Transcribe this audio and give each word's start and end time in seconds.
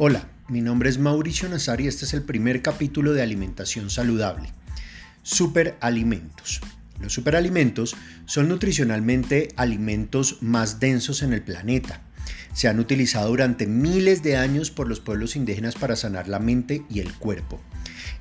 Hola, 0.00 0.28
mi 0.46 0.60
nombre 0.60 0.88
es 0.88 1.00
Mauricio 1.00 1.48
Nazar 1.48 1.80
y 1.80 1.88
este 1.88 2.04
es 2.04 2.14
el 2.14 2.22
primer 2.22 2.62
capítulo 2.62 3.14
de 3.14 3.20
Alimentación 3.20 3.90
Saludable. 3.90 4.52
Superalimentos. 5.24 6.60
Los 7.00 7.14
superalimentos 7.14 7.96
son 8.24 8.46
nutricionalmente 8.46 9.48
alimentos 9.56 10.40
más 10.40 10.78
densos 10.78 11.22
en 11.22 11.32
el 11.32 11.42
planeta. 11.42 12.00
Se 12.52 12.68
han 12.68 12.78
utilizado 12.78 13.30
durante 13.30 13.66
miles 13.66 14.22
de 14.22 14.36
años 14.36 14.70
por 14.70 14.86
los 14.86 15.00
pueblos 15.00 15.34
indígenas 15.34 15.74
para 15.74 15.96
sanar 15.96 16.28
la 16.28 16.38
mente 16.38 16.84
y 16.88 17.00
el 17.00 17.12
cuerpo. 17.14 17.60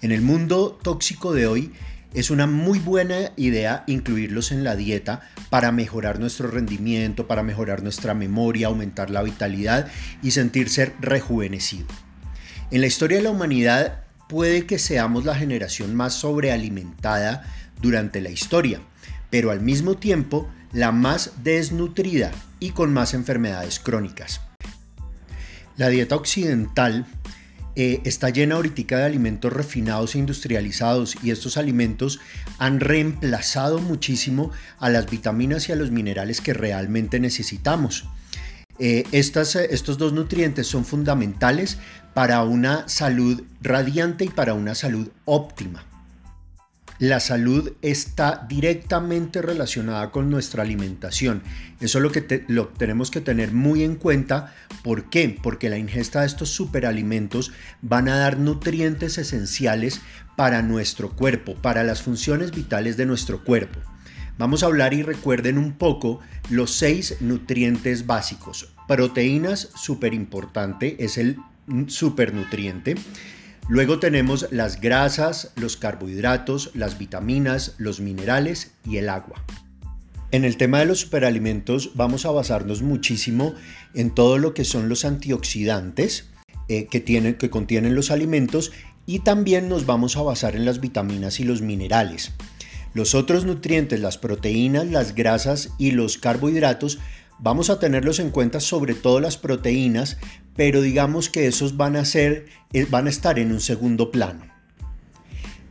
En 0.02 0.12
el 0.12 0.24
mundo 0.24 0.80
tóxico 0.82 1.32
de 1.32 1.46
hoy, 1.46 1.74
es 2.20 2.32
una 2.32 2.48
muy 2.48 2.80
buena 2.80 3.32
idea 3.36 3.84
incluirlos 3.86 4.52
en 4.52 4.64
la 4.64 4.76
dieta 4.76 5.22
para 5.52 5.72
mejorar 5.72 6.20
nuestro 6.20 6.50
rendimiento, 6.50 7.28
para 7.28 7.44
mejorar 7.44 7.84
nuestra 7.84 8.16
memoria, 8.16 8.68
aumentar 8.68 9.12
la 9.12 9.22
vitalidad 9.22 9.88
y 10.24 10.32
sentirse 10.32 10.94
rejuvenecido. 11.00 11.86
En 12.72 12.82
la 12.82 12.88
historia 12.88 13.18
de 13.18 13.24
la 13.24 13.30
humanidad 13.30 14.02
puede 14.28 14.66
que 14.66 14.80
seamos 14.80 15.26
la 15.26 15.36
generación 15.36 15.94
más 15.94 16.16
sobrealimentada 16.16 17.44
durante 17.84 18.20
la 18.20 18.32
historia, 18.32 18.82
pero 19.30 19.52
al 19.52 19.62
mismo 19.62 19.98
tiempo 19.98 20.50
la 20.74 20.92
más 20.92 21.44
desnutrida 21.44 22.32
y 22.60 22.72
con 22.72 22.92
más 22.92 23.14
enfermedades 23.14 23.80
crónicas. 23.80 24.42
La 25.76 25.90
dieta 25.90 26.16
occidental 26.16 27.06
eh, 27.80 28.02
está 28.06 28.32
llena 28.32 28.56
ahorita 28.56 28.98
de 28.98 29.04
alimentos 29.04 29.54
refinados 29.54 30.16
e 30.16 30.18
industrializados 30.18 31.16
y 31.22 31.30
estos 31.30 31.58
alimentos 31.58 32.20
han 32.58 32.80
reemplazado 32.80 33.78
muchísimo 33.78 34.50
a 34.80 34.90
las 34.90 35.08
vitaminas 35.08 35.70
y 35.70 35.74
a 35.74 35.76
los 35.76 35.92
minerales 35.92 36.42
que 36.42 36.56
realmente 36.56 37.20
necesitamos. 37.20 38.06
Eh, 38.80 39.04
eh, 39.12 39.68
estos 39.70 39.98
dos 40.00 40.12
nutrientes 40.12 40.66
son 40.66 40.86
fundamentales 40.86 41.78
para 42.16 42.42
una 42.42 42.90
salud 42.90 43.44
radiante 43.62 44.26
y 44.26 44.30
para 44.30 44.56
una 44.56 44.74
salud 44.74 45.10
óptima. 45.26 45.86
La 47.00 47.20
salud 47.20 47.74
está 47.84 48.46
directamente 48.50 49.44
relacionada 49.44 50.10
con 50.10 50.32
nuestra 50.32 50.64
alimentación. 50.64 51.44
Eso 51.80 52.00
es 52.00 52.02
lo 52.02 52.12
que 52.12 52.44
lo 52.48 52.70
tenemos 52.70 53.12
que 53.12 53.22
tener 53.22 53.52
muy 53.52 53.84
en 53.84 53.96
cuenta. 53.96 54.56
¿Por 54.84 55.10
qué? 55.10 55.38
Porque 55.42 55.70
la 55.70 55.78
ingesta 55.78 56.22
de 56.22 56.28
estos 56.28 56.50
superalimentos 56.50 57.52
van 57.84 58.10
a 58.10 58.18
dar 58.18 58.40
nutrientes 58.40 59.20
esenciales 59.20 60.02
para 60.36 60.64
nuestro 60.64 61.16
cuerpo, 61.16 61.54
para 61.56 61.84
las 61.84 62.02
funciones 62.02 62.50
vitales 62.50 62.98
de 62.98 63.06
nuestro 63.06 63.44
cuerpo. 63.44 63.80
Vamos 64.40 64.64
a 64.64 64.68
hablar 64.68 64.96
y 64.96 65.04
recuerden 65.04 65.60
un 65.60 65.74
poco 65.74 66.20
los 66.50 66.72
seis 66.72 67.18
nutrientes 67.20 68.08
básicos. 68.08 68.74
Proteínas, 68.88 69.70
súper 69.76 70.16
importante, 70.16 70.96
es 71.04 71.20
el 71.20 71.38
supernutriente. 71.88 72.96
Luego 73.70 74.00
tenemos 74.00 74.48
las 74.52 74.80
grasas, 74.80 75.52
los 75.58 75.76
carbohidratos, 75.76 76.72
las 76.74 76.98
vitaminas, 76.98 77.76
los 77.78 78.00
minerales 78.00 78.72
y 78.86 78.96
el 78.96 79.10
agua. 79.10 79.44
En 80.32 80.46
el 80.46 80.56
tema 80.56 80.80
de 80.80 80.86
los 80.86 81.02
superalimentos 81.02 81.92
vamos 81.96 82.26
a 82.26 82.32
basarnos 82.32 82.82
muchísimo 82.82 83.56
en 83.94 84.16
todo 84.16 84.38
lo 84.38 84.54
que 84.54 84.64
son 84.64 84.88
los 84.88 85.04
antioxidantes 85.04 86.30
eh, 86.70 86.88
que, 86.88 87.02
tienen, 87.02 87.36
que 87.36 87.50
contienen 87.50 87.94
los 87.94 88.10
alimentos 88.10 88.72
y 89.06 89.20
también 89.20 89.68
nos 89.68 89.86
vamos 89.86 90.16
a 90.16 90.22
basar 90.22 90.56
en 90.56 90.66
las 90.66 90.80
vitaminas 90.80 91.42
y 91.42 91.44
los 91.44 91.62
minerales. 91.62 92.32
Los 92.94 93.16
otros 93.16 93.46
nutrientes, 93.46 94.00
las 94.00 94.18
proteínas, 94.18 94.88
las 94.88 95.14
grasas 95.14 95.72
y 95.78 95.92
los 95.92 96.18
carbohidratos, 96.18 97.00
vamos 97.40 97.70
a 97.70 97.80
tenerlos 97.80 98.20
en 98.20 98.32
cuenta 98.32 98.60
sobre 98.60 98.94
todo 98.94 99.20
las 99.20 99.38
proteínas, 99.38 100.18
pero 100.56 100.82
digamos 100.82 101.30
que 101.30 101.48
esos 101.48 101.78
van 101.78 101.96
a 101.96 102.06
ser 102.06 102.48
eh, 102.74 102.86
van 102.90 103.08
a 103.08 103.10
estar 103.10 103.40
en 103.40 103.52
un 103.52 103.62
segundo 103.62 104.12
plano. 104.12 104.46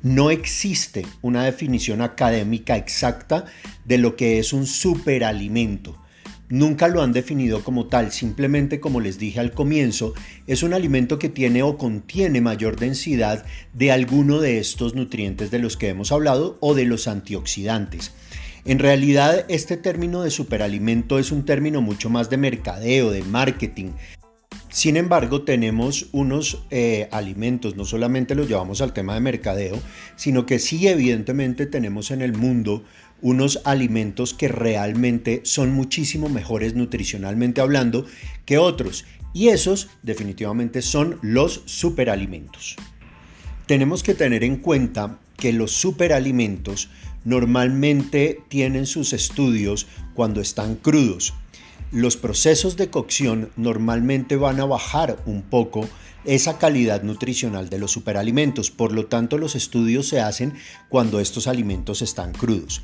No 0.02 0.30
existe 0.30 1.04
una 1.22 1.44
definición 1.44 2.00
académica 2.00 2.76
exacta 2.76 3.46
de 3.84 3.98
lo 3.98 4.14
que 4.14 4.38
es 4.38 4.52
un 4.52 4.66
superalimento. 4.66 6.00
Nunca 6.48 6.86
lo 6.86 7.02
han 7.02 7.12
definido 7.12 7.64
como 7.64 7.86
tal, 7.86 8.12
simplemente 8.12 8.78
como 8.78 9.00
les 9.00 9.18
dije 9.18 9.40
al 9.40 9.50
comienzo, 9.50 10.14
es 10.46 10.62
un 10.62 10.74
alimento 10.74 11.18
que 11.18 11.28
tiene 11.28 11.64
o 11.64 11.76
contiene 11.76 12.40
mayor 12.40 12.78
densidad 12.78 13.44
de 13.72 13.90
alguno 13.90 14.38
de 14.38 14.58
estos 14.58 14.94
nutrientes 14.94 15.50
de 15.50 15.58
los 15.58 15.76
que 15.76 15.88
hemos 15.88 16.12
hablado 16.12 16.56
o 16.60 16.74
de 16.74 16.84
los 16.84 17.08
antioxidantes. 17.08 18.12
En 18.66 18.78
realidad, 18.80 19.44
este 19.48 19.76
término 19.76 20.22
de 20.22 20.30
superalimento 20.30 21.18
es 21.18 21.30
un 21.30 21.44
término 21.44 21.80
mucho 21.80 22.10
más 22.10 22.30
de 22.30 22.36
mercadeo, 22.36 23.10
de 23.10 23.22
marketing, 23.22 23.92
sin 24.76 24.98
embargo, 24.98 25.42
tenemos 25.42 26.08
unos 26.12 26.64
eh, 26.70 27.08
alimentos, 27.10 27.76
no 27.76 27.86
solamente 27.86 28.34
los 28.34 28.46
llevamos 28.46 28.82
al 28.82 28.92
tema 28.92 29.14
de 29.14 29.20
mercadeo, 29.20 29.80
sino 30.16 30.44
que 30.44 30.58
sí 30.58 30.86
evidentemente 30.86 31.64
tenemos 31.64 32.10
en 32.10 32.20
el 32.20 32.34
mundo 32.34 32.84
unos 33.22 33.62
alimentos 33.64 34.34
que 34.34 34.48
realmente 34.48 35.40
son 35.44 35.72
muchísimo 35.72 36.28
mejores 36.28 36.74
nutricionalmente 36.74 37.62
hablando 37.62 38.04
que 38.44 38.58
otros. 38.58 39.06
Y 39.32 39.48
esos 39.48 39.88
definitivamente 40.02 40.82
son 40.82 41.18
los 41.22 41.62
superalimentos. 41.64 42.76
Tenemos 43.66 44.02
que 44.02 44.12
tener 44.12 44.44
en 44.44 44.56
cuenta 44.56 45.20
que 45.38 45.54
los 45.54 45.72
superalimentos 45.72 46.90
normalmente 47.26 48.40
tienen 48.48 48.86
sus 48.86 49.12
estudios 49.12 49.86
cuando 50.14 50.40
están 50.40 50.76
crudos 50.76 51.34
los 51.92 52.16
procesos 52.16 52.76
de 52.76 52.90
cocción 52.90 53.50
normalmente 53.56 54.36
van 54.36 54.60
a 54.60 54.64
bajar 54.64 55.22
un 55.24 55.42
poco 55.42 55.88
esa 56.24 56.58
calidad 56.58 57.02
nutricional 57.02 57.68
de 57.70 57.78
los 57.78 57.92
superalimentos. 57.92 58.72
Por 58.72 58.92
lo 58.92 59.06
tanto, 59.06 59.38
los 59.38 59.54
estudios 59.54 60.08
se 60.08 60.20
hacen 60.20 60.54
cuando 60.88 61.20
estos 61.20 61.46
alimentos 61.46 62.02
están 62.02 62.32
crudos. 62.32 62.82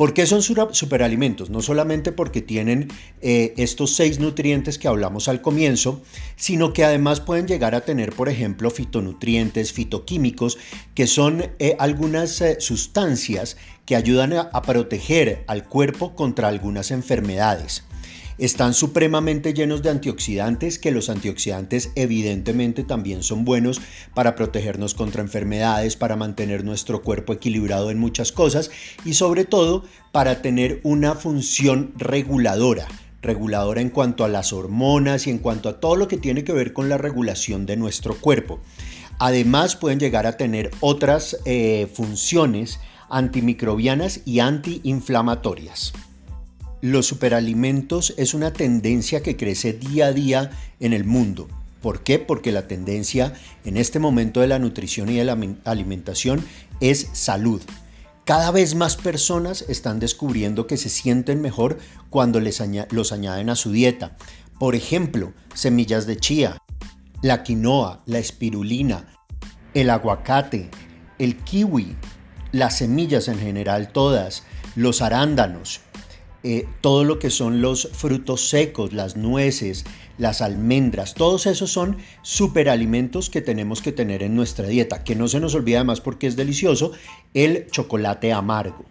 ¿Por 0.00 0.14
qué 0.14 0.24
son 0.24 0.40
superalimentos? 0.40 1.50
No 1.50 1.60
solamente 1.60 2.10
porque 2.10 2.40
tienen 2.40 2.88
eh, 3.20 3.52
estos 3.58 3.94
seis 3.94 4.18
nutrientes 4.18 4.78
que 4.78 4.88
hablamos 4.88 5.28
al 5.28 5.42
comienzo, 5.42 6.00
sino 6.36 6.72
que 6.72 6.84
además 6.84 7.20
pueden 7.20 7.46
llegar 7.46 7.74
a 7.74 7.82
tener, 7.82 8.14
por 8.14 8.30
ejemplo, 8.30 8.70
fitonutrientes, 8.70 9.74
fitoquímicos, 9.74 10.56
que 10.94 11.06
son 11.06 11.50
eh, 11.58 11.76
algunas 11.78 12.40
eh, 12.40 12.56
sustancias 12.60 13.58
que 13.84 13.94
ayudan 13.94 14.32
a 14.32 14.62
proteger 14.62 15.44
al 15.46 15.68
cuerpo 15.68 16.14
contra 16.14 16.48
algunas 16.48 16.92
enfermedades. 16.92 17.84
Están 18.40 18.72
supremamente 18.72 19.52
llenos 19.52 19.82
de 19.82 19.90
antioxidantes, 19.90 20.78
que 20.78 20.92
los 20.92 21.10
antioxidantes 21.10 21.90
evidentemente 21.94 22.84
también 22.84 23.22
son 23.22 23.44
buenos 23.44 23.82
para 24.14 24.34
protegernos 24.34 24.94
contra 24.94 25.20
enfermedades, 25.20 25.96
para 25.96 26.16
mantener 26.16 26.64
nuestro 26.64 27.02
cuerpo 27.02 27.34
equilibrado 27.34 27.90
en 27.90 27.98
muchas 27.98 28.32
cosas 28.32 28.70
y 29.04 29.12
sobre 29.12 29.44
todo 29.44 29.84
para 30.10 30.40
tener 30.40 30.80
una 30.84 31.14
función 31.16 31.92
reguladora 31.98 32.88
reguladora 33.20 33.82
en 33.82 33.90
cuanto 33.90 34.24
a 34.24 34.28
las 34.28 34.54
hormonas 34.54 35.26
y 35.26 35.30
en 35.30 35.36
cuanto 35.36 35.68
a 35.68 35.78
todo 35.78 35.94
lo 35.94 36.08
que 36.08 36.16
tiene 36.16 36.42
que 36.42 36.54
ver 36.54 36.72
con 36.72 36.88
la 36.88 36.96
regulación 36.96 37.66
de 37.66 37.76
nuestro 37.76 38.14
cuerpo. 38.14 38.60
Además 39.18 39.76
pueden 39.76 40.00
llegar 40.00 40.26
a 40.26 40.38
tener 40.38 40.70
otras 40.80 41.36
eh, 41.44 41.90
funciones 41.92 42.80
antimicrobianas 43.10 44.22
y 44.24 44.38
antiinflamatorias. 44.38 45.92
Los 46.82 47.06
superalimentos 47.06 48.14
es 48.16 48.32
una 48.32 48.52
tendencia 48.52 49.22
que 49.22 49.36
crece 49.36 49.74
día 49.74 50.06
a 50.06 50.12
día 50.12 50.50
en 50.80 50.94
el 50.94 51.04
mundo. 51.04 51.46
¿Por 51.82 52.02
qué? 52.02 52.18
Porque 52.18 52.52
la 52.52 52.68
tendencia 52.68 53.34
en 53.64 53.76
este 53.76 53.98
momento 53.98 54.40
de 54.40 54.46
la 54.46 54.58
nutrición 54.58 55.10
y 55.10 55.16
de 55.16 55.24
la 55.24 55.38
alimentación 55.64 56.44
es 56.80 57.08
salud. 57.12 57.60
Cada 58.24 58.50
vez 58.50 58.74
más 58.74 58.96
personas 58.96 59.64
están 59.68 60.00
descubriendo 60.00 60.66
que 60.66 60.78
se 60.78 60.88
sienten 60.88 61.42
mejor 61.42 61.78
cuando 62.08 62.40
les 62.40 62.62
los 62.90 63.12
añaden 63.12 63.50
a 63.50 63.56
su 63.56 63.72
dieta. 63.72 64.16
Por 64.58 64.74
ejemplo, 64.74 65.32
semillas 65.54 66.06
de 66.06 66.16
chía, 66.16 66.58
la 67.22 67.42
quinoa, 67.42 68.02
la 68.06 68.18
espirulina, 68.18 69.18
el 69.74 69.90
aguacate, 69.90 70.70
el 71.18 71.36
kiwi, 71.36 71.96
las 72.52 72.78
semillas 72.78 73.28
en 73.28 73.38
general 73.38 73.92
todas, 73.92 74.44
los 74.76 75.02
arándanos, 75.02 75.80
eh, 76.42 76.66
todo 76.80 77.04
lo 77.04 77.18
que 77.18 77.28
son 77.28 77.60
los 77.60 77.90
frutos 77.92 78.48
secos, 78.48 78.92
las 78.92 79.16
nueces, 79.16 79.84
las 80.16 80.40
almendras, 80.40 81.14
todos 81.14 81.46
esos 81.46 81.70
son 81.70 81.98
superalimentos 82.22 83.28
que 83.28 83.42
tenemos 83.42 83.82
que 83.82 83.92
tener 83.92 84.22
en 84.22 84.34
nuestra 84.34 84.66
dieta. 84.66 85.04
Que 85.04 85.16
no 85.16 85.28
se 85.28 85.40
nos 85.40 85.54
olvide 85.54 85.76
además 85.76 86.00
porque 86.00 86.26
es 86.26 86.36
delicioso, 86.36 86.92
el 87.34 87.66
chocolate 87.70 88.32
amargo. 88.32 88.84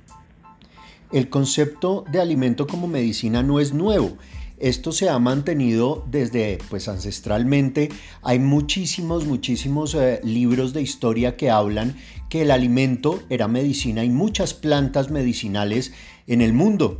El 1.11 1.29
concepto 1.29 2.05
de 2.11 2.21
alimento 2.21 2.67
como 2.67 2.87
medicina 2.87 3.41
no 3.41 3.59
es 3.59 3.73
nuevo. 3.73 4.15
Esto 4.59 4.91
se 4.91 5.09
ha 5.09 5.17
mantenido 5.17 6.05
desde 6.11 6.59
pues 6.69 6.87
ancestralmente. 6.87 7.89
Hay 8.21 8.39
muchísimos, 8.39 9.25
muchísimos 9.25 9.95
eh, 9.95 10.19
libros 10.23 10.73
de 10.73 10.81
historia 10.81 11.37
que 11.37 11.49
hablan 11.49 11.95
que 12.29 12.43
el 12.43 12.51
alimento 12.51 13.23
era 13.29 13.47
medicina 13.47 14.03
y 14.03 14.09
muchas 14.09 14.53
plantas 14.53 15.09
medicinales 15.09 15.93
en 16.27 16.41
el 16.41 16.53
mundo. 16.53 16.99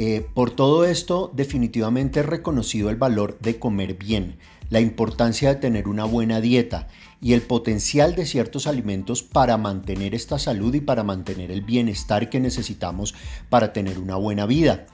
Eh, 0.00 0.24
por 0.32 0.52
todo 0.52 0.84
esto, 0.84 1.32
definitivamente 1.34 2.20
he 2.20 2.22
reconocido 2.22 2.88
el 2.88 2.94
valor 2.94 3.36
de 3.40 3.58
comer 3.58 3.94
bien. 3.94 4.38
la 4.70 4.80
importancia 4.80 5.48
de 5.48 5.54
tener 5.54 5.88
una 5.88 6.04
buena 6.04 6.42
dieta 6.42 6.88
y 7.22 7.32
el 7.32 7.40
potencial 7.40 8.14
de 8.14 8.26
ciertos 8.26 8.66
alimentos 8.66 9.22
para 9.22 9.56
mantener 9.56 10.14
esta 10.14 10.38
salud 10.38 10.74
y 10.74 10.82
para 10.82 11.02
mantener 11.02 11.50
el 11.50 11.62
bienestar 11.62 12.28
que 12.28 12.38
necesitamos 12.38 13.14
para 13.48 13.72
tener 13.72 13.98
una 13.98 14.16
buena 14.16 14.44
vida. 14.44 14.84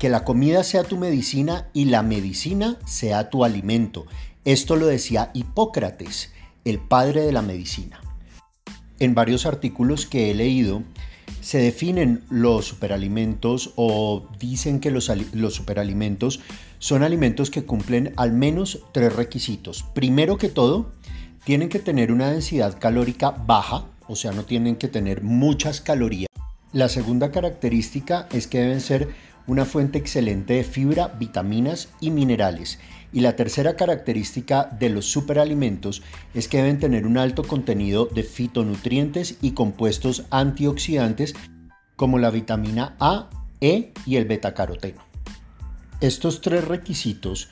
que 0.00 0.08
la 0.08 0.24
comida 0.24 0.64
sea 0.64 0.84
tu 0.84 0.96
medicina 0.96 1.68
y 1.74 1.84
la 1.84 2.02
medicina 2.02 2.78
sea 2.86 3.28
tu 3.28 3.44
alimento. 3.44 4.06
Esto 4.46 4.74
lo 4.74 4.86
decía 4.86 5.30
Hipócrates, 5.34 6.32
el 6.64 6.78
padre 6.78 7.20
de 7.20 7.32
la 7.32 7.42
medicina. 7.42 8.00
En 9.00 9.14
varios 9.14 9.44
artículos 9.44 10.06
que 10.06 10.30
he 10.30 10.34
leído, 10.34 10.82
se 11.40 11.58
definen 11.58 12.22
los 12.30 12.66
superalimentos 12.66 13.72
o 13.76 14.26
dicen 14.38 14.80
que 14.80 14.90
los, 14.90 15.10
superalimentos 15.50 16.40
son 16.78 17.02
alimentos 17.02 17.50
que 17.50 17.64
cumplen 17.64 18.12
al 18.16 18.32
menos 18.32 18.80
tres 18.92 19.14
requisitos. 19.14 19.84
Primero 19.94 20.38
que 20.38 20.48
todo, 20.48 20.92
tienen 21.44 21.68
que 21.68 21.78
tener 21.78 22.12
una 22.12 22.30
densidad 22.30 22.78
calórica 22.78 23.30
baja, 23.30 23.84
o 24.08 24.16
sea, 24.16 24.32
no 24.32 24.44
tienen 24.44 24.76
que 24.76 24.88
tener 24.88 25.22
muchas 25.22 25.80
calorías. 25.80 26.33
La 26.74 26.88
segunda 26.88 27.30
característica 27.30 28.26
es 28.32 28.48
que 28.48 28.58
deben 28.58 28.80
ser 28.80 29.14
una 29.46 29.64
fuente 29.64 29.96
excelente 29.96 30.54
de 30.54 30.64
fibra, 30.64 31.06
vitaminas 31.06 31.88
y 32.00 32.10
minerales. 32.10 32.80
Y 33.12 33.20
la 33.20 33.36
tercera 33.36 33.76
característica 33.76 34.64
de 34.64 34.88
los 34.88 35.04
superalimentos 35.04 36.02
es 36.34 36.48
que 36.48 36.56
deben 36.56 36.80
tener 36.80 37.06
un 37.06 37.16
alto 37.16 37.44
contenido 37.44 38.06
de 38.06 38.24
fitonutrientes 38.24 39.38
y 39.40 39.52
compuestos 39.52 40.24
antioxidantes 40.30 41.36
como 41.94 42.18
la 42.18 42.30
vitamina 42.30 42.96
A, 42.98 43.30
E 43.60 43.92
y 44.04 44.16
el 44.16 44.24
betacaroteno. 44.24 45.00
Estos 46.00 46.40
tres 46.40 46.66
requisitos 46.66 47.50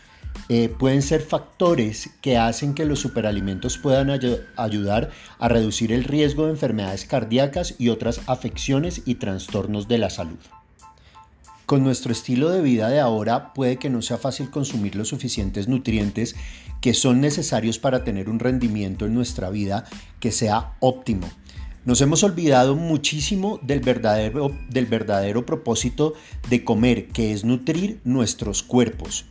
eh, 0.49 0.69
pueden 0.69 1.03
ser 1.03 1.23
factores 1.23 2.11
que 2.21 2.37
hacen 2.37 2.75
que 2.75 2.85
los 2.85 3.01
superalimentos 3.01 3.79
puedan 3.79 4.11
ayudar 4.11 5.11
a 5.39 5.49
reducir 5.49 5.93
el 5.93 6.05
riesgo 6.05 6.47
de 6.47 6.53
enfermedades 6.53 7.05
cardíacas 7.05 7.75
y 7.79 7.89
otras 7.89 8.21
afecciones 8.27 9.03
y 9.07 9.17
trastornos 9.17 9.89
de 9.89 9.99
la 9.99 10.11
salud. 10.11 10.39
Con 11.67 11.85
nuestro 11.85 12.13
estilo 12.13 12.51
de 12.51 12.61
vida 12.61 12.89
de 12.89 13.01
ahora 13.01 13.55
puede 13.55 13.77
que 13.77 13.89
no 13.89 14.03
sea 14.03 14.19
fácil 14.19 14.51
consumir 14.51 14.95
los 14.97 15.09
suficientes 15.09 15.69
nutrientes 15.69 16.35
que 16.81 16.93
son 16.93 17.21
necesarios 17.21 17.79
para 17.79 18.05
tener 18.05 18.29
un 18.29 18.41
rendimiento 18.41 19.07
en 19.07 19.15
nuestra 19.15 19.49
vida 19.49 19.85
que 20.21 20.33
sea 20.33 20.75
óptimo. 20.81 21.31
Nos 21.85 22.01
hemos 22.01 22.23
olvidado 22.23 22.77
muchísimo 22.77 23.59
del 23.63 23.81
verdadero, 23.81 24.55
del 24.69 24.87
verdadero 24.87 25.47
propósito 25.47 26.15
de 26.51 26.63
comer, 26.63 27.09
que 27.09 27.33
es 27.33 27.45
nutrir 27.45 28.01
nuestros 28.05 28.63
cuerpos. 28.63 29.25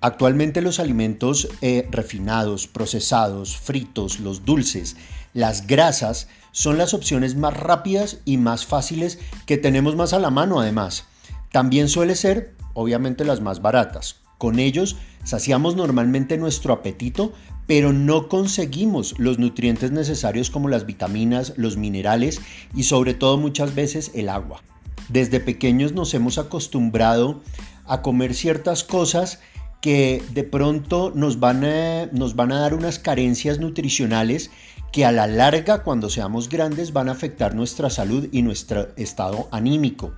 Actualmente 0.00 0.60
los 0.60 0.78
alimentos 0.78 1.48
eh, 1.62 1.88
refinados, 1.90 2.66
procesados, 2.66 3.56
fritos, 3.56 4.20
los 4.20 4.44
dulces, 4.44 4.96
las 5.32 5.66
grasas 5.66 6.28
son 6.52 6.78
las 6.78 6.94
opciones 6.94 7.36
más 7.36 7.54
rápidas 7.54 8.18
y 8.24 8.36
más 8.36 8.66
fáciles 8.66 9.18
que 9.46 9.56
tenemos 9.58 9.96
más 9.96 10.12
a 10.12 10.18
la 10.18 10.30
mano 10.30 10.60
además. 10.60 11.04
También 11.50 11.88
suele 11.88 12.14
ser, 12.14 12.54
obviamente, 12.74 13.24
las 13.24 13.40
más 13.40 13.62
baratas. 13.62 14.16
Con 14.38 14.58
ellos 14.58 14.96
saciamos 15.24 15.76
normalmente 15.76 16.36
nuestro 16.36 16.74
apetito, 16.74 17.32
pero 17.66 17.92
no 17.92 18.28
conseguimos 18.28 19.18
los 19.18 19.38
nutrientes 19.38 19.90
necesarios 19.90 20.50
como 20.50 20.68
las 20.68 20.86
vitaminas, 20.86 21.54
los 21.56 21.76
minerales 21.76 22.40
y 22.74 22.84
sobre 22.84 23.14
todo 23.14 23.38
muchas 23.38 23.74
veces 23.74 24.12
el 24.14 24.28
agua. 24.28 24.62
Desde 25.08 25.40
pequeños 25.40 25.92
nos 25.92 26.14
hemos 26.14 26.38
acostumbrado 26.38 27.42
a 27.86 28.02
comer 28.02 28.34
ciertas 28.34 28.84
cosas 28.84 29.40
que 29.86 30.20
de 30.32 30.42
pronto 30.42 31.12
nos 31.14 31.38
van, 31.38 31.64
a, 31.64 32.06
nos 32.06 32.34
van 32.34 32.50
a 32.50 32.58
dar 32.58 32.74
unas 32.74 32.98
carencias 32.98 33.60
nutricionales 33.60 34.50
que 34.90 35.04
a 35.04 35.12
la 35.12 35.28
larga 35.28 35.84
cuando 35.84 36.10
seamos 36.10 36.48
grandes 36.48 36.92
van 36.92 37.08
a 37.08 37.12
afectar 37.12 37.54
nuestra 37.54 37.88
salud 37.88 38.28
y 38.32 38.42
nuestro 38.42 38.88
estado 38.96 39.48
anímico. 39.52 40.12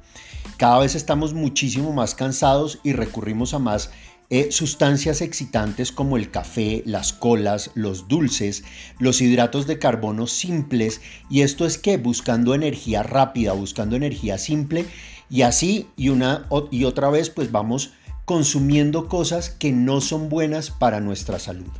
Cada 0.56 0.78
vez 0.78 0.94
estamos 0.94 1.34
muchísimo 1.34 1.92
más 1.92 2.14
cansados 2.14 2.78
y 2.82 2.94
recurrimos 2.94 3.52
a 3.52 3.58
más 3.58 3.90
eh, 4.30 4.52
sustancias 4.52 5.20
excitantes 5.20 5.92
como 5.92 6.16
el 6.16 6.30
café, 6.30 6.82
las 6.86 7.12
colas, 7.12 7.70
los 7.74 8.08
dulces, 8.08 8.64
los 8.98 9.20
hidratos 9.20 9.66
de 9.66 9.78
carbono 9.78 10.26
simples 10.26 11.02
y 11.28 11.42
esto 11.42 11.66
es 11.66 11.76
que 11.76 11.98
buscando 11.98 12.54
energía 12.54 13.02
rápida, 13.02 13.52
buscando 13.52 13.96
energía 13.96 14.38
simple 14.38 14.86
y 15.28 15.42
así 15.42 15.88
y 15.94 16.08
una 16.08 16.46
y 16.70 16.84
otra 16.84 17.10
vez 17.10 17.28
pues 17.28 17.52
vamos 17.52 17.92
consumiendo 18.28 19.08
cosas 19.08 19.48
que 19.48 19.72
no 19.72 20.02
son 20.02 20.28
buenas 20.28 20.70
para 20.70 21.00
nuestra 21.00 21.38
salud. 21.38 21.70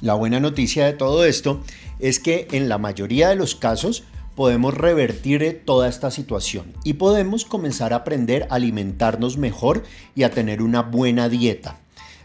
La 0.00 0.14
buena 0.14 0.40
noticia 0.40 0.84
de 0.84 0.94
todo 0.94 1.24
esto 1.24 1.60
es 2.00 2.18
que 2.18 2.48
en 2.50 2.68
la 2.68 2.76
mayoría 2.76 3.28
de 3.28 3.36
los 3.36 3.54
casos 3.54 4.02
podemos 4.34 4.74
revertir 4.74 5.62
toda 5.64 5.88
esta 5.88 6.10
situación 6.10 6.72
y 6.82 6.94
podemos 6.94 7.44
comenzar 7.44 7.92
a 7.92 7.98
aprender 7.98 8.48
a 8.50 8.56
alimentarnos 8.56 9.38
mejor 9.38 9.84
y 10.16 10.24
a 10.24 10.32
tener 10.32 10.60
una 10.60 10.82
buena 10.82 11.28
dieta. 11.28 11.78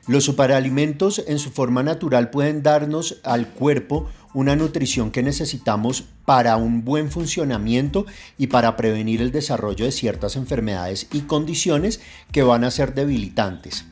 Los 0.08 0.24
superalimentos 0.24 1.24
en 1.28 1.38
su 1.38 1.52
forma 1.52 1.84
natural 1.84 2.32
pueden 2.32 2.64
darnos 2.64 3.20
al 3.22 3.50
cuerpo 3.50 4.10
una 4.34 4.56
nutrición 4.56 5.12
que 5.12 5.24
necesitamos 5.24 6.06
para 6.26 6.58
un 6.58 6.86
buen 6.86 7.12
funcionamiento 7.12 8.06
y 8.38 8.48
para 8.48 8.76
prevenir 8.76 9.22
el 9.22 9.32
desarrollo 9.32 9.86
de 9.86 9.92
ciertas 9.92 10.36
enfermedades 10.36 11.08
y 11.12 11.22
condiciones 11.22 12.02
que 12.32 12.44
van 12.44 12.64
a 12.64 12.72
ser 12.72 12.94
debilitantes. 12.94 13.86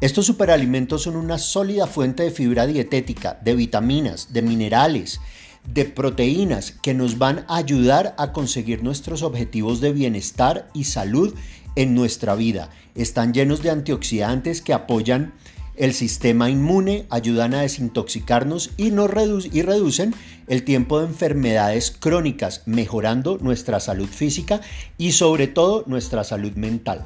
Estos 0.00 0.26
superalimentos 0.26 1.02
son 1.02 1.16
una 1.16 1.38
sólida 1.38 1.86
fuente 1.86 2.24
de 2.24 2.30
fibra 2.32 2.66
dietética, 2.66 3.38
de 3.44 3.54
vitaminas, 3.54 4.32
de 4.32 4.42
minerales, 4.42 5.20
de 5.64 5.84
proteínas 5.84 6.72
que 6.72 6.92
nos 6.92 7.18
van 7.18 7.44
a 7.48 7.56
ayudar 7.56 8.14
a 8.18 8.32
conseguir 8.32 8.82
nuestros 8.82 9.22
objetivos 9.22 9.80
de 9.80 9.92
bienestar 9.92 10.68
y 10.74 10.84
salud 10.84 11.34
en 11.76 11.94
nuestra 11.94 12.34
vida. 12.34 12.70
Están 12.94 13.32
llenos 13.32 13.62
de 13.62 13.70
antioxidantes 13.70 14.60
que 14.60 14.72
apoyan 14.72 15.34
el 15.76 15.94
sistema 15.94 16.50
inmune, 16.50 17.06
ayudan 17.10 17.54
a 17.54 17.62
desintoxicarnos 17.62 18.70
y, 18.76 18.90
nos 18.90 19.10
y 19.52 19.62
reducen 19.62 20.14
el 20.46 20.64
tiempo 20.64 21.00
de 21.00 21.06
enfermedades 21.06 21.90
crónicas, 21.90 22.62
mejorando 22.66 23.38
nuestra 23.38 23.80
salud 23.80 24.08
física 24.08 24.60
y 24.98 25.12
sobre 25.12 25.46
todo 25.46 25.84
nuestra 25.86 26.24
salud 26.24 26.52
mental. 26.52 27.04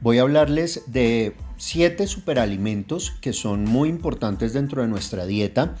Voy 0.00 0.18
a 0.18 0.22
hablarles 0.22 0.82
de 0.86 1.36
siete 1.58 2.06
superalimentos 2.06 3.12
que 3.20 3.32
son 3.32 3.64
muy 3.64 3.88
importantes 3.88 4.52
dentro 4.52 4.82
de 4.82 4.88
nuestra 4.88 5.26
dieta. 5.26 5.76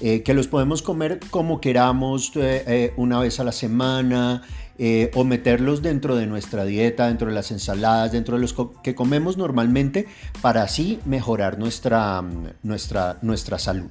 Eh, 0.00 0.22
que 0.22 0.34
los 0.34 0.46
podemos 0.46 0.82
comer 0.82 1.20
como 1.30 1.60
queramos, 1.60 2.32
eh, 2.36 2.62
eh, 2.66 2.92
una 2.96 3.18
vez 3.18 3.40
a 3.40 3.44
la 3.44 3.52
semana, 3.52 4.42
eh, 4.78 5.10
o 5.14 5.24
meterlos 5.24 5.82
dentro 5.82 6.16
de 6.16 6.26
nuestra 6.26 6.64
dieta, 6.64 7.08
dentro 7.08 7.28
de 7.28 7.34
las 7.34 7.50
ensaladas, 7.50 8.12
dentro 8.12 8.36
de 8.36 8.42
los 8.42 8.54
que 8.82 8.94
comemos 8.94 9.36
normalmente, 9.36 10.06
para 10.42 10.62
así 10.62 11.00
mejorar 11.04 11.58
nuestra, 11.58 12.22
nuestra, 12.62 13.18
nuestra 13.22 13.58
salud. 13.58 13.90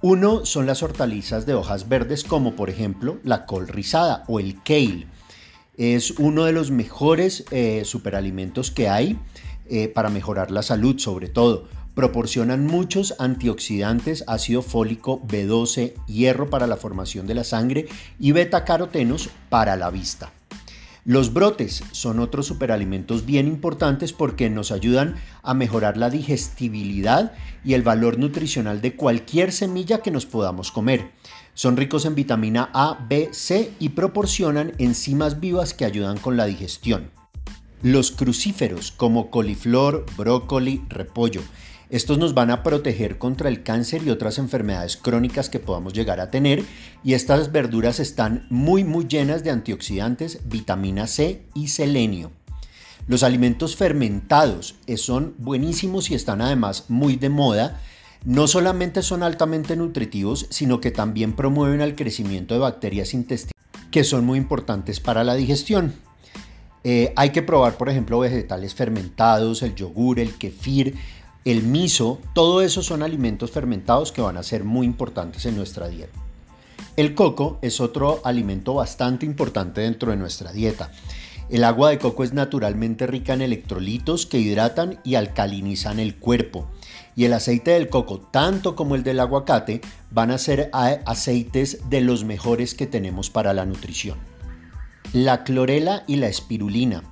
Uno 0.00 0.44
son 0.44 0.66
las 0.66 0.82
hortalizas 0.82 1.46
de 1.46 1.54
hojas 1.54 1.88
verdes 1.88 2.24
como 2.24 2.54
por 2.54 2.68
ejemplo 2.68 3.18
la 3.24 3.46
col 3.46 3.66
rizada 3.66 4.24
o 4.28 4.38
el 4.38 4.62
kale. 4.62 5.06
Es 5.76 6.12
uno 6.12 6.44
de 6.44 6.52
los 6.52 6.70
mejores 6.70 7.44
eh, 7.50 7.82
superalimentos 7.84 8.70
que 8.70 8.88
hay 8.88 9.18
eh, 9.66 9.88
para 9.88 10.10
mejorar 10.10 10.50
la 10.50 10.62
salud 10.62 10.98
sobre 10.98 11.28
todo 11.28 11.68
Proporcionan 11.94 12.66
muchos 12.66 13.14
antioxidantes, 13.20 14.24
ácido 14.26 14.62
fólico, 14.62 15.22
B12, 15.28 15.94
hierro 16.06 16.50
para 16.50 16.66
la 16.66 16.76
formación 16.76 17.28
de 17.28 17.34
la 17.34 17.44
sangre 17.44 17.86
y 18.18 18.32
betacarotenos 18.32 19.30
para 19.48 19.76
la 19.76 19.90
vista. 19.90 20.32
Los 21.04 21.34
brotes 21.34 21.84
son 21.92 22.18
otros 22.18 22.46
superalimentos 22.46 23.26
bien 23.26 23.46
importantes 23.46 24.14
porque 24.14 24.48
nos 24.48 24.72
ayudan 24.72 25.16
a 25.42 25.52
mejorar 25.52 25.98
la 25.98 26.08
digestibilidad 26.08 27.32
y 27.62 27.74
el 27.74 27.82
valor 27.82 28.18
nutricional 28.18 28.80
de 28.80 28.96
cualquier 28.96 29.52
semilla 29.52 29.98
que 29.98 30.10
nos 30.10 30.24
podamos 30.24 30.72
comer. 30.72 31.10
Son 31.52 31.76
ricos 31.76 32.06
en 32.06 32.14
vitamina 32.14 32.70
A, 32.72 33.06
B, 33.06 33.28
C 33.32 33.70
y 33.78 33.90
proporcionan 33.90 34.72
enzimas 34.78 35.40
vivas 35.40 35.74
que 35.74 35.84
ayudan 35.84 36.16
con 36.16 36.38
la 36.38 36.46
digestión. 36.46 37.10
Los 37.82 38.10
crucíferos 38.10 38.90
como 38.90 39.30
coliflor, 39.30 40.06
brócoli, 40.16 40.82
repollo 40.88 41.42
estos 41.96 42.18
nos 42.18 42.34
van 42.34 42.50
a 42.50 42.64
proteger 42.64 43.18
contra 43.18 43.48
el 43.48 43.62
cáncer 43.62 44.02
y 44.02 44.10
otras 44.10 44.38
enfermedades 44.38 44.96
crónicas 44.96 45.48
que 45.48 45.60
podamos 45.60 45.92
llegar 45.92 46.18
a 46.18 46.28
tener 46.28 46.64
y 47.04 47.14
estas 47.14 47.52
verduras 47.52 48.00
están 48.00 48.48
muy 48.50 48.82
muy 48.82 49.06
llenas 49.06 49.44
de 49.44 49.50
antioxidantes, 49.52 50.40
vitamina 50.46 51.06
C 51.06 51.42
y 51.54 51.68
selenio. 51.68 52.32
Los 53.06 53.22
alimentos 53.22 53.76
fermentados 53.76 54.74
eh, 54.88 54.96
son 54.96 55.34
buenísimos 55.38 56.10
y 56.10 56.16
están 56.16 56.40
además 56.40 56.86
muy 56.88 57.14
de 57.14 57.28
moda. 57.28 57.80
No 58.24 58.48
solamente 58.48 59.00
son 59.02 59.22
altamente 59.22 59.76
nutritivos, 59.76 60.48
sino 60.50 60.80
que 60.80 60.90
también 60.90 61.34
promueven 61.34 61.80
el 61.80 61.94
crecimiento 61.94 62.54
de 62.54 62.60
bacterias 62.60 63.14
intestinales 63.14 63.54
que 63.92 64.02
son 64.02 64.24
muy 64.24 64.38
importantes 64.38 64.98
para 64.98 65.22
la 65.22 65.36
digestión. 65.36 65.94
Eh, 66.82 67.12
hay 67.14 67.30
que 67.30 67.42
probar, 67.42 67.76
por 67.76 67.88
ejemplo, 67.88 68.18
vegetales 68.18 68.74
fermentados, 68.74 69.62
el 69.62 69.76
yogur, 69.76 70.18
el 70.18 70.34
kefir, 70.34 70.96
el 71.44 71.62
miso, 71.62 72.20
todo 72.32 72.62
eso 72.62 72.82
son 72.82 73.02
alimentos 73.02 73.50
fermentados 73.50 74.12
que 74.12 74.22
van 74.22 74.38
a 74.38 74.42
ser 74.42 74.64
muy 74.64 74.86
importantes 74.86 75.44
en 75.44 75.56
nuestra 75.56 75.88
dieta. 75.88 76.18
El 76.96 77.14
coco 77.14 77.58
es 77.60 77.80
otro 77.80 78.20
alimento 78.24 78.74
bastante 78.74 79.26
importante 79.26 79.82
dentro 79.82 80.10
de 80.10 80.16
nuestra 80.16 80.52
dieta. 80.52 80.90
El 81.50 81.64
agua 81.64 81.90
de 81.90 81.98
coco 81.98 82.24
es 82.24 82.32
naturalmente 82.32 83.06
rica 83.06 83.34
en 83.34 83.42
electrolitos 83.42 84.26
que 84.26 84.38
hidratan 84.38 85.00
y 85.04 85.16
alcalinizan 85.16 85.98
el 85.98 86.16
cuerpo. 86.16 86.66
Y 87.16 87.26
el 87.26 87.34
aceite 87.34 87.72
del 87.72 87.90
coco, 87.90 88.20
tanto 88.20 88.74
como 88.74 88.94
el 88.94 89.02
del 89.02 89.20
aguacate, 89.20 89.82
van 90.10 90.30
a 90.30 90.38
ser 90.38 90.70
aceites 90.72 91.90
de 91.90 92.00
los 92.00 92.24
mejores 92.24 92.74
que 92.74 92.86
tenemos 92.86 93.28
para 93.28 93.52
la 93.52 93.66
nutrición. 93.66 94.18
La 95.12 95.44
clorela 95.44 96.04
y 96.06 96.16
la 96.16 96.28
espirulina 96.28 97.02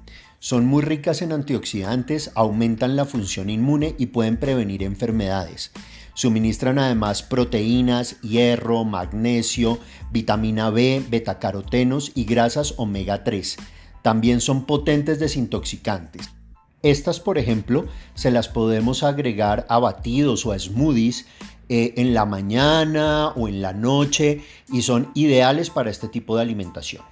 son 0.43 0.67
muy 0.67 0.83
ricas 0.83 1.23
en 1.23 1.31
antioxidantes, 1.31 2.33
aumentan 2.35 2.97
la 2.97 3.05
función 3.05 3.49
inmune 3.49 3.95
y 3.97 4.07
pueden 4.07 4.39
prevenir 4.39 4.83
enfermedades. 4.83 5.71
Suministran 6.15 6.81
además 6.81 7.23
proteínas, 7.23 8.21
hierro, 8.23 8.83
magnesio, 8.83 9.79
vitamina 10.11 10.71
B, 10.71 11.05
betacarotenos 11.09 12.11
y 12.17 12.25
grasas 12.25 12.75
omega 12.77 13.23
3 13.23 13.57
también 14.03 14.41
son 14.41 14.65
potentes 14.65 15.21
desintoxicantes. 15.21 16.31
Estas, 16.83 17.21
por 17.21 17.39
ejemplo, 17.39 17.87
se 18.15 18.33
las 18.33 18.49
podemos 18.49 19.05
agregar 19.05 19.65
a 19.69 19.79
batidos 19.79 20.45
o 20.45 20.51
a 20.51 20.59
smoothies 20.59 21.27
eh, 21.69 21.95
en 21.99 22.15
la 22.15 22.27
mañana 22.27 23.29
o 23.29 23.47
en 23.47 23.63
la 23.63 23.73
noche 23.73 24.43
y 24.73 24.83
son 24.83 25.13
ideales 25.15 25.71
para 25.71 25.91
este 25.91 26.09
tipo 26.09 26.35
de 26.35 26.43
alimentación. 26.43 27.12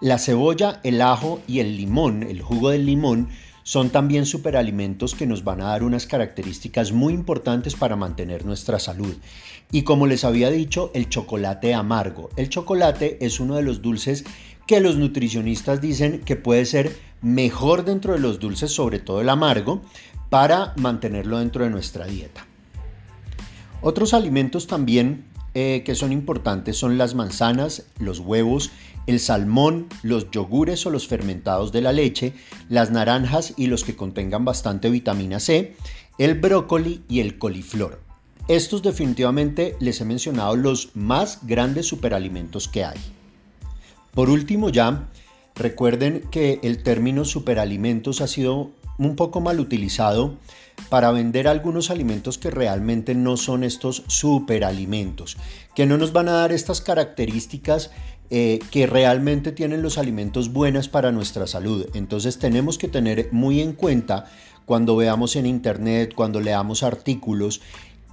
La 0.00 0.18
cebolla, 0.18 0.80
el 0.82 1.02
ajo 1.02 1.42
y 1.46 1.60
el 1.60 1.76
limón, 1.76 2.22
el 2.22 2.40
jugo 2.40 2.70
del 2.70 2.86
limón, 2.86 3.28
son 3.62 3.90
también 3.90 4.24
superalimentos 4.24 5.14
que 5.14 5.26
nos 5.26 5.44
van 5.44 5.60
a 5.60 5.66
dar 5.66 5.82
unas 5.82 6.06
características 6.06 6.92
muy 6.92 7.12
importantes 7.12 7.74
para 7.74 7.96
mantener 7.96 8.46
nuestra 8.46 8.78
salud. 8.78 9.14
Y 9.70 9.82
como 9.82 10.06
les 10.06 10.24
había 10.24 10.50
dicho, 10.50 10.90
el 10.94 11.10
chocolate 11.10 11.74
amargo. 11.74 12.30
El 12.36 12.48
chocolate 12.48 13.18
es 13.20 13.40
uno 13.40 13.56
de 13.56 13.62
los 13.62 13.82
dulces 13.82 14.24
que 14.66 14.80
los 14.80 14.96
nutricionistas 14.96 15.82
dicen 15.82 16.20
que 16.20 16.36
puede 16.36 16.64
ser 16.64 16.96
mejor 17.20 17.84
dentro 17.84 18.14
de 18.14 18.20
los 18.20 18.40
dulces, 18.40 18.72
sobre 18.72 19.00
todo 19.00 19.20
el 19.20 19.28
amargo, 19.28 19.82
para 20.30 20.72
mantenerlo 20.76 21.38
dentro 21.40 21.64
de 21.64 21.70
nuestra 21.70 22.06
dieta. 22.06 22.46
Otros 23.82 24.14
alimentos 24.14 24.66
también 24.66 25.26
eh, 25.54 25.82
que 25.84 25.94
son 25.94 26.12
importantes 26.12 26.76
son 26.76 26.98
las 26.98 27.14
manzanas, 27.14 27.84
los 27.98 28.20
huevos, 28.20 28.70
el 29.06 29.18
salmón, 29.18 29.88
los 30.02 30.30
yogures 30.30 30.86
o 30.86 30.90
los 30.90 31.08
fermentados 31.08 31.72
de 31.72 31.80
la 31.80 31.92
leche, 31.92 32.34
las 32.68 32.90
naranjas 32.90 33.54
y 33.56 33.66
los 33.66 33.82
que 33.84 33.96
contengan 33.96 34.44
bastante 34.44 34.90
vitamina 34.90 35.40
C, 35.40 35.74
el 36.18 36.34
brócoli 36.34 37.02
y 37.08 37.20
el 37.20 37.38
coliflor. 37.38 38.00
Estos 38.48 38.82
definitivamente 38.82 39.76
les 39.80 40.00
he 40.00 40.04
mencionado 40.04 40.56
los 40.56 40.94
más 40.94 41.40
grandes 41.46 41.86
superalimentos 41.86 42.68
que 42.68 42.84
hay. 42.84 42.98
Por 44.12 44.28
último 44.28 44.70
ya, 44.70 45.08
recuerden 45.54 46.24
que 46.30 46.58
el 46.62 46.82
término 46.82 47.24
superalimentos 47.24 48.20
ha 48.20 48.26
sido 48.26 48.70
un 49.06 49.16
poco 49.16 49.40
mal 49.40 49.60
utilizado 49.60 50.34
para 50.88 51.10
vender 51.12 51.48
algunos 51.48 51.90
alimentos 51.90 52.38
que 52.38 52.50
realmente 52.50 53.14
no 53.14 53.36
son 53.36 53.64
estos 53.64 54.04
superalimentos, 54.06 55.36
que 55.74 55.86
no 55.86 55.96
nos 55.98 56.12
van 56.12 56.28
a 56.28 56.32
dar 56.32 56.52
estas 56.52 56.80
características 56.80 57.90
eh, 58.30 58.60
que 58.70 58.86
realmente 58.86 59.52
tienen 59.52 59.82
los 59.82 59.98
alimentos 59.98 60.52
buenas 60.52 60.88
para 60.88 61.12
nuestra 61.12 61.46
salud. 61.46 61.86
Entonces 61.94 62.38
tenemos 62.38 62.78
que 62.78 62.88
tener 62.88 63.28
muy 63.32 63.60
en 63.60 63.72
cuenta 63.72 64.26
cuando 64.64 64.96
veamos 64.96 65.34
en 65.36 65.46
internet, 65.46 66.12
cuando 66.14 66.40
leamos 66.40 66.82
artículos, 66.82 67.60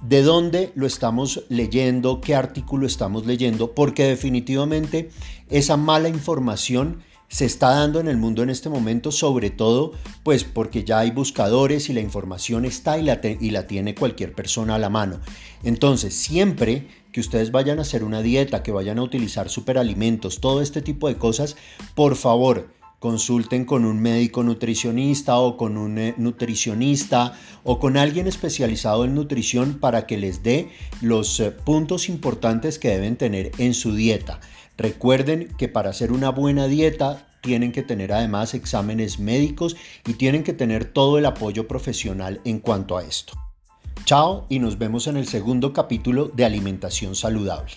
de 0.02 0.22
dónde 0.22 0.72
lo 0.74 0.86
estamos 0.86 1.44
leyendo, 1.48 2.20
qué 2.20 2.34
artículo 2.34 2.86
estamos 2.86 3.26
leyendo, 3.26 3.72
porque 3.74 4.04
definitivamente 4.04 5.10
esa 5.50 5.76
mala 5.76 6.08
información 6.08 7.02
se 7.28 7.44
está 7.44 7.70
dando 7.70 8.00
en 8.00 8.08
el 8.08 8.16
mundo 8.16 8.42
en 8.42 8.50
este 8.50 8.68
momento, 8.68 9.12
sobre 9.12 9.50
todo 9.50 9.92
pues 10.22 10.44
porque 10.44 10.84
ya 10.84 11.00
hay 11.00 11.10
buscadores 11.10 11.88
y 11.88 11.92
la 11.92 12.00
información 12.00 12.64
está 12.64 12.98
y 12.98 13.02
la, 13.02 13.20
y 13.22 13.50
la 13.50 13.66
tiene 13.66 13.94
cualquier 13.94 14.32
persona 14.32 14.76
a 14.76 14.78
la 14.78 14.88
mano. 14.88 15.20
Entonces, 15.62 16.14
siempre 16.14 16.88
que 17.12 17.20
ustedes 17.20 17.50
vayan 17.50 17.78
a 17.78 17.82
hacer 17.82 18.04
una 18.04 18.22
dieta, 18.22 18.62
que 18.62 18.72
vayan 18.72 18.98
a 18.98 19.02
utilizar 19.02 19.48
superalimentos, 19.48 20.40
todo 20.40 20.62
este 20.62 20.82
tipo 20.82 21.08
de 21.08 21.16
cosas, 21.16 21.56
por 21.94 22.16
favor, 22.16 22.70
consulten 22.98 23.64
con 23.64 23.84
un 23.84 24.00
médico 24.00 24.42
nutricionista 24.42 25.38
o 25.38 25.56
con 25.56 25.76
un 25.76 25.98
eh, 25.98 26.14
nutricionista 26.16 27.38
o 27.62 27.78
con 27.78 27.96
alguien 27.96 28.26
especializado 28.26 29.04
en 29.04 29.14
nutrición 29.14 29.78
para 29.78 30.06
que 30.06 30.16
les 30.16 30.42
dé 30.42 30.70
los 31.00 31.38
eh, 31.40 31.52
puntos 31.52 32.08
importantes 32.08 32.78
que 32.78 32.88
deben 32.88 33.16
tener 33.16 33.52
en 33.58 33.74
su 33.74 33.94
dieta. 33.94 34.40
Recuerden 34.78 35.48
que 35.58 35.66
para 35.66 35.90
hacer 35.90 36.12
una 36.12 36.30
buena 36.30 36.68
dieta 36.68 37.26
tienen 37.40 37.72
que 37.72 37.82
tener 37.82 38.12
además 38.12 38.54
exámenes 38.54 39.18
médicos 39.18 39.76
y 40.06 40.14
tienen 40.14 40.44
que 40.44 40.52
tener 40.52 40.84
todo 40.84 41.18
el 41.18 41.26
apoyo 41.26 41.66
profesional 41.66 42.40
en 42.44 42.60
cuanto 42.60 42.96
a 42.96 43.02
esto. 43.02 43.32
Chao 44.04 44.46
y 44.48 44.60
nos 44.60 44.78
vemos 44.78 45.08
en 45.08 45.16
el 45.16 45.26
segundo 45.26 45.72
capítulo 45.72 46.30
de 46.32 46.44
Alimentación 46.44 47.16
Saludable. 47.16 47.72